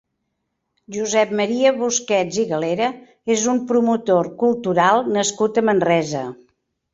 Josep 0.93 1.33
Maria 1.39 1.73
Busquets 1.81 2.39
i 2.43 2.45
Galera 2.53 2.87
és 3.35 3.45
un 3.53 3.61
promotor 3.73 4.31
cultural 4.45 5.05
nascut 5.19 5.61
a 5.63 5.67
Manresa. 5.71 6.25